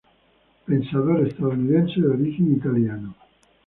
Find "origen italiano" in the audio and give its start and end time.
2.07-3.13